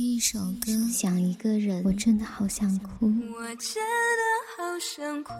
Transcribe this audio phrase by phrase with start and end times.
[0.00, 3.04] 听一首歌，想一个人，我真的好想哭。
[3.04, 4.22] 我真的
[4.56, 5.34] 好想哭，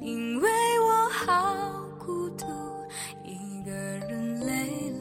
[0.00, 0.48] 因为
[0.80, 2.46] 我好孤独，
[3.26, 5.00] 一个人累了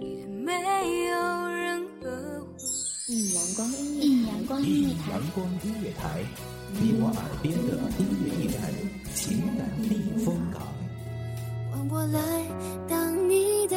[0.00, 2.56] 也没有人呵护。
[3.08, 6.24] 一阳光音乐，一阳光音乐台，阳光音乐台，
[6.80, 8.72] 你我耳边的音乐驿站，
[9.14, 10.62] 情感避风港。
[11.70, 12.18] 换我来
[12.88, 13.76] 当你的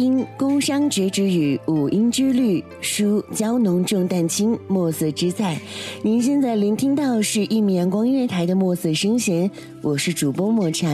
[0.00, 5.60] 因宫商角之羽，五音之律；书娇浓重淡轻，墨色之在。
[6.02, 9.50] 您现在聆听到是一米阳光音乐台的墨色声弦，
[9.82, 10.88] 我是主播抹茶。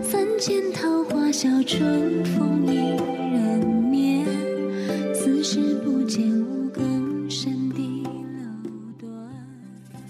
[0.00, 2.85] 三件桃花笑春风一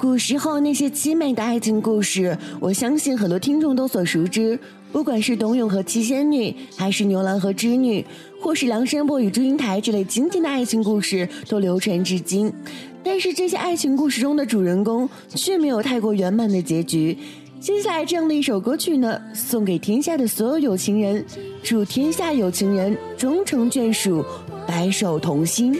[0.07, 4.57] 古时候那些凄美的爱情故事，我相信很多听众都所熟知。
[4.93, 8.07] 不管是董永和七仙女，还是牛郎和织女，
[8.41, 12.53] 或是梁山伯与祝英台这类经典的爱情故事，都流传至今。
[13.03, 17.19] 但是这些爱情故事中的主人公却没有太过圆满的结局。
[17.59, 21.27] 接下来这样的一首歌曲呢，送给天下的所有有情人，
[21.65, 24.25] 祝天下有情人终成眷属，
[24.69, 25.77] 白首同心。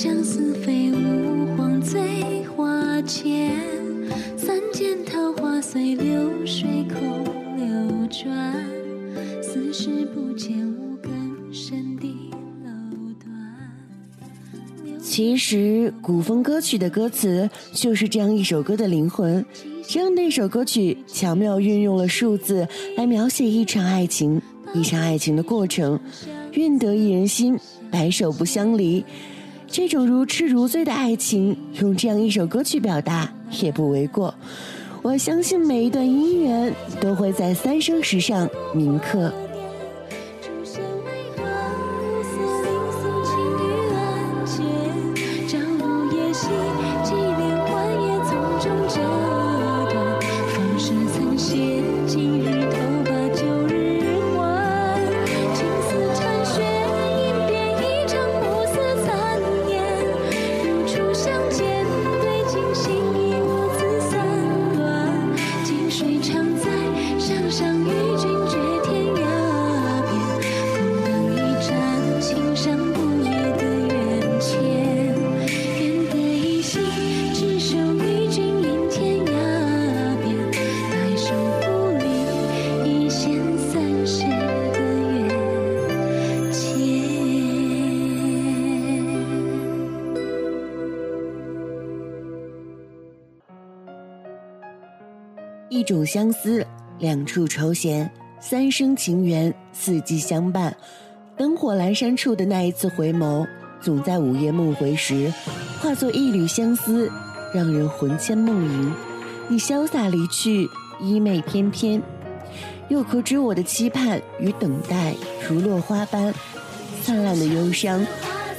[0.00, 3.50] 相思飞舞黄醉花间。
[4.36, 7.24] 三件桃花随流水空
[7.56, 8.54] 流转，
[9.42, 12.06] 似是不见五更深的
[12.64, 12.70] 楼
[13.18, 15.00] 端。
[15.00, 19.44] 其实，古风歌曲的歌词就是这样一首歌的灵魂。
[19.82, 24.40] 这样的一首歌曲，巧妙运用了数字来描写一场爱情，
[24.72, 25.98] 一场爱情的过程，
[26.52, 27.58] 愿得一人心，
[27.90, 29.04] 白首不相离。
[29.70, 33.30] 这种如痴如醉的爱情，用这样一首歌曲表达
[33.60, 34.34] 也不为过。
[35.02, 39.32] 我相信每一段姻缘都会在三生石上铭刻。
[95.70, 96.66] 一种相思，
[96.98, 98.10] 两处愁弦，
[98.40, 100.74] 三生情缘，四季相伴。
[101.36, 103.46] 灯火阑珊处的那一次回眸，
[103.78, 105.30] 总在午夜梦回时，
[105.78, 107.10] 化作一缕相思，
[107.52, 108.92] 让人魂牵梦萦。
[109.48, 110.66] 你潇洒离去，
[111.02, 112.00] 衣袂翩翩，
[112.88, 115.14] 又可知我的期盼与等待
[115.46, 116.32] 如落花般
[117.02, 118.06] 灿烂的忧伤，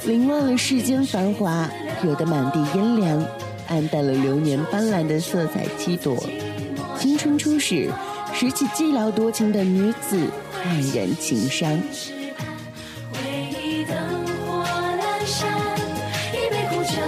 [0.06, 1.68] 凌乱了世间繁华，
[2.04, 3.20] 惹得满地阴凉，
[3.66, 6.16] 暗淡了流年斑斓的色彩七朵。
[7.00, 7.90] 青春初始，
[8.34, 10.18] 拾起寂寥多情的女子，
[10.62, 11.70] 黯然情伤。
[13.10, 13.18] 回
[13.58, 13.96] 忆灯
[14.46, 15.50] 火阑珊，
[16.34, 17.00] 一杯苦酒，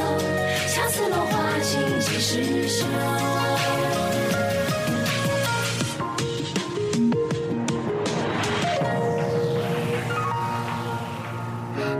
[0.66, 2.86] 恰似落花尽几时休。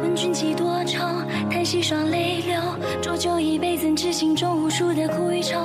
[0.00, 0.98] 问君几多愁，
[1.50, 2.58] 叹息双泪流。
[3.02, 5.58] 浊酒一杯，怎知心中无数的苦与愁？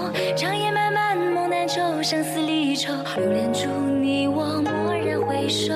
[2.10, 2.94] 长夜漫漫，梦难酬，相思离愁。
[3.18, 3.68] 留恋住，
[4.00, 5.74] 你我蓦然回首。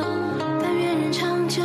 [0.61, 1.61] 但愿人长久，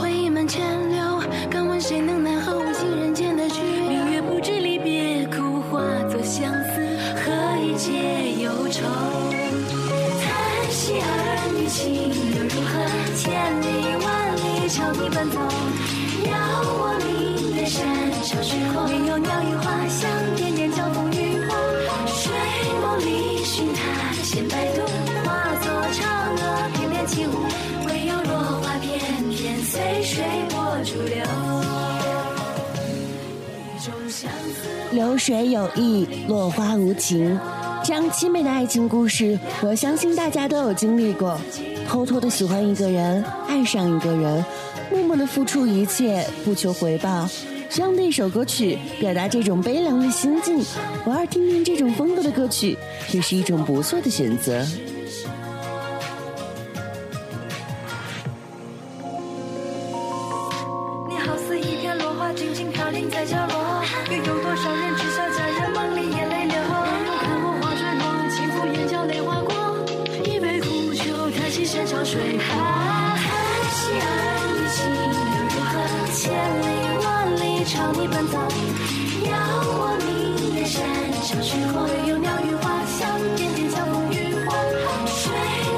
[0.00, 1.20] 回忆满千流。
[1.50, 3.88] 敢问谁能奈何无情人间的拘留？
[3.88, 6.80] 明月不知离别苦，化作相思，
[7.22, 7.30] 何
[7.62, 7.92] 以解
[8.42, 8.86] 忧愁？
[10.22, 11.04] 叹息儿
[11.52, 12.72] 女情又如何？
[13.14, 13.28] 千
[13.60, 13.64] 里
[14.02, 15.36] 万里朝你奔走。
[16.24, 16.32] 遥
[16.80, 17.84] 望明月山
[18.22, 20.08] 上虚空，唯有鸟语花香，
[34.96, 37.38] 流水有意，落花无情。
[37.84, 41.38] 这样凄美的爱情故事，我相信大家都有经历过。
[41.86, 44.42] 偷偷的喜欢一个人，爱上一个人，
[44.90, 47.28] 默默的付出一切，不求回报。
[47.68, 50.64] 这样的一首歌曲，表达这种悲凉的心境，
[51.04, 52.74] 偶尔听听这种风格的歌曲，
[53.12, 54.66] 也是一种不错的选择。
[72.16, 72.48] 水波。
[72.48, 73.28] 叹
[73.76, 74.08] 息儿
[74.48, 74.76] 女情
[75.12, 75.72] 又如何？
[76.16, 76.16] 千
[76.62, 76.64] 里
[77.04, 78.34] 万里朝你奔走。
[79.28, 79.32] 遥
[79.78, 80.08] 望明
[80.54, 80.80] 月山
[81.22, 84.14] 上虚空，唯有鸟语花香，点点交风雨
[84.46, 84.48] 后。
[85.06, 85.20] 睡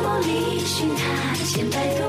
[0.00, 1.02] 梦里寻他
[1.44, 2.00] 千百度，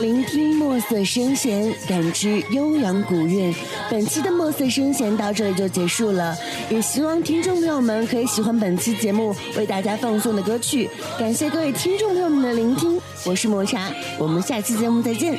[0.00, 3.52] 聆听墨色声弦，感知悠扬古韵。
[3.90, 6.36] 本期的墨色声弦到这里就结束了，
[6.70, 10.88] 也希望听众朋友们可以喜欢本期节目为大家放送的歌曲。
[11.18, 15.38] 感谢各位听众朋友们的聆听，我是抹茶，我们下期节目再见。